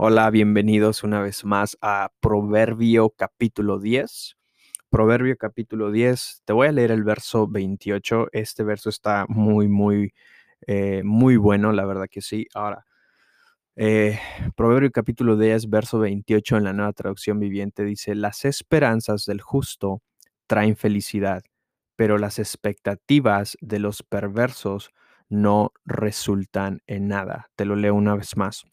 [0.00, 4.36] Hola, bienvenidos una vez más a Proverbio capítulo 10.
[4.90, 8.28] Proverbio capítulo 10, te voy a leer el verso 28.
[8.30, 10.12] Este verso está muy, muy,
[10.68, 12.46] eh, muy bueno, la verdad que sí.
[12.54, 12.86] Ahora,
[13.74, 14.20] eh,
[14.54, 20.00] Proverbio capítulo 10, verso 28 en la nueva traducción viviente dice, las esperanzas del justo
[20.46, 21.42] traen felicidad,
[21.96, 24.90] pero las expectativas de los perversos
[25.28, 27.50] no resultan en nada.
[27.56, 28.64] Te lo leo una vez más.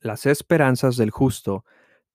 [0.00, 1.64] Las esperanzas del justo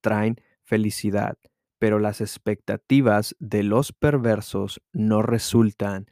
[0.01, 1.37] traen felicidad,
[1.79, 6.07] pero las expectativas de los perversos no resultan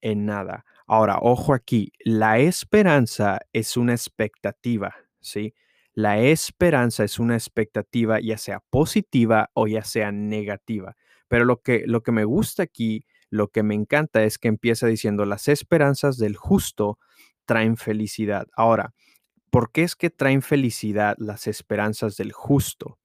[0.00, 0.64] en nada.
[0.86, 5.54] Ahora, ojo aquí, la esperanza es una expectativa, ¿sí?
[5.94, 10.96] La esperanza es una expectativa ya sea positiva o ya sea negativa.
[11.28, 14.86] Pero lo que, lo que me gusta aquí, lo que me encanta es que empieza
[14.86, 16.98] diciendo, las esperanzas del justo
[17.46, 18.46] traen felicidad.
[18.56, 18.92] Ahora,
[19.54, 22.98] ¿Por qué es que traen felicidad las esperanzas del justo?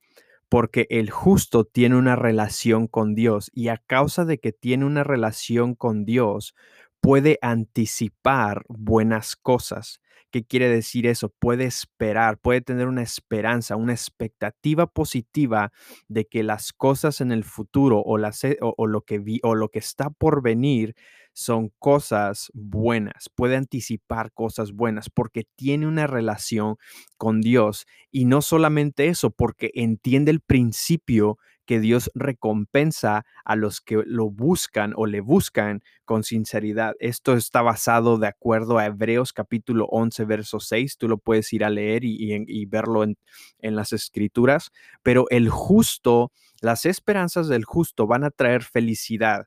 [0.50, 5.04] Porque el justo tiene una relación con Dios y a causa de que tiene una
[5.04, 6.56] relación con Dios,
[7.02, 10.02] puede anticipar buenas cosas.
[10.32, 11.30] ¿Qué quiere decir eso?
[11.30, 15.72] Puede esperar, puede tener una esperanza, una expectativa positiva
[16.08, 20.12] de que las cosas en el futuro o, lo, que vi, o lo que está
[20.12, 20.96] por venir
[21.34, 26.76] son cosas buenas, puede anticipar cosas buenas porque tiene una relación
[27.18, 27.88] con Dios.
[28.12, 31.40] Y no solamente eso, porque entiende el principio
[31.70, 36.96] que Dios recompensa a los que lo buscan o le buscan con sinceridad.
[37.00, 40.98] Esto está basado de acuerdo a Hebreos capítulo 11, verso 6.
[40.98, 43.20] Tú lo puedes ir a leer y, verlo en,
[43.60, 44.72] en las escrituras.
[45.04, 49.46] Pero el justo, las esperanzas del justo van a traer felicidad.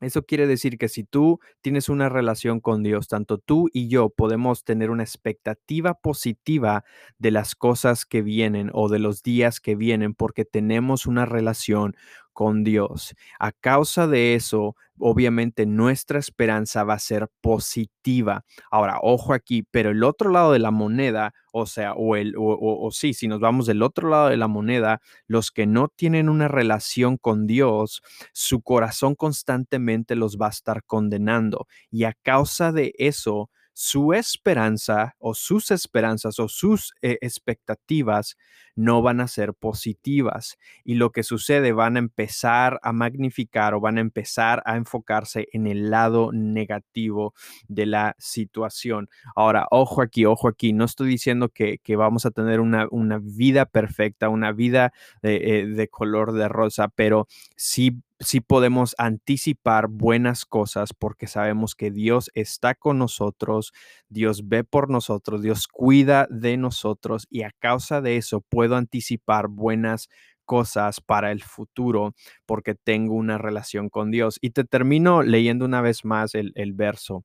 [0.00, 4.10] Eso quiere decir que si tú tienes una relación con Dios, tanto tú y yo
[4.10, 6.84] podemos tener una expectativa positiva
[7.18, 11.96] de las cosas que vienen o de los días que vienen porque tenemos una relación
[12.38, 13.16] con Dios.
[13.40, 18.44] A causa de eso, obviamente nuestra esperanza va a ser positiva.
[18.70, 22.90] Ahora, ojo aquí, pero el otro lado de la moneda, o sea, o el o,
[22.92, 26.46] sí, si nos vamos del otro lado de la moneda, los que no tienen una
[26.46, 32.92] relación con Dios, su corazón constantemente los va a estar condenando y a causa de
[32.98, 38.36] eso su esperanza o sus esperanzas o sus eh, expectativas
[38.74, 43.80] no van a ser positivas y lo que sucede van a empezar a magnificar o
[43.80, 47.34] van a empezar a enfocarse en el lado negativo
[47.68, 49.08] de la situación.
[49.36, 52.88] Ahora, ojo aquí, ojo aquí, no estoy diciendo que, vamos a tener una,
[53.22, 59.88] vida perfecta, una vida de, eh, de color de rosa, pero sí sí podemos anticipar
[59.88, 63.72] buenas cosas porque sabemos que Dios está con nosotros,
[64.08, 69.48] Dios ve por nosotros, Dios cuida de nosotros y a causa de eso puedo anticipar
[69.48, 70.08] buenas
[70.44, 72.14] cosas para el futuro
[72.46, 74.38] porque tengo una relación con Dios.
[74.40, 77.24] Y te termino leyendo una vez más el, el verso.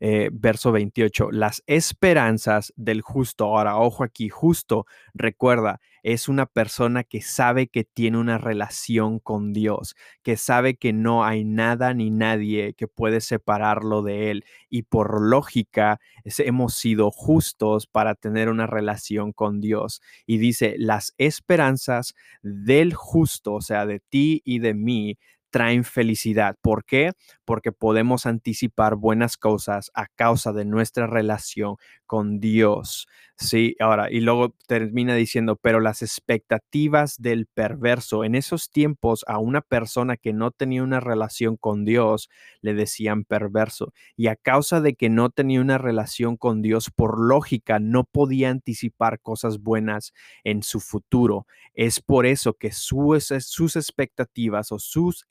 [0.00, 3.46] Eh, verso 28, las esperanzas del justo.
[3.46, 9.52] Ahora, ojo aquí, justo, recuerda, es una persona que sabe que tiene una relación con
[9.52, 14.44] Dios, que sabe que no hay nada ni nadie que puede separarlo de Él.
[14.70, 16.00] Y por lógica,
[16.38, 20.00] hemos sido justos para tener una relación con Dios.
[20.26, 25.18] Y dice, las esperanzas del justo, o sea, de ti y de mí,
[25.50, 26.56] traen felicidad.
[26.60, 27.12] ¿Por qué?
[27.48, 33.06] Porque podemos anticipar buenas cosas a causa de nuestra relación con Dios.
[33.38, 39.38] Sí, ahora, y luego termina diciendo, pero las expectativas del perverso, en esos tiempos a
[39.38, 42.28] una persona que no tenía una relación con Dios,
[42.60, 43.94] le decían perverso.
[44.14, 48.50] Y a causa de que no tenía una relación con Dios, por lógica, no podía
[48.50, 50.12] anticipar cosas buenas
[50.44, 51.46] en su futuro.
[51.72, 55.24] Es por eso que sus, sus expectativas o sus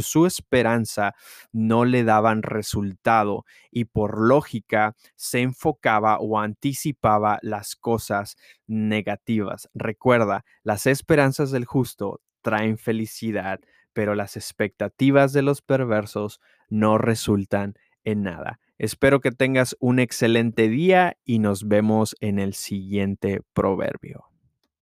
[0.00, 1.14] su esperanza
[1.52, 8.36] no le daban resultado y por lógica se enfocaba o anticipaba las cosas
[8.66, 9.68] negativas.
[9.74, 13.60] Recuerda, las esperanzas del justo traen felicidad,
[13.92, 17.74] pero las expectativas de los perversos no resultan
[18.04, 18.60] en nada.
[18.78, 24.31] Espero que tengas un excelente día y nos vemos en el siguiente proverbio.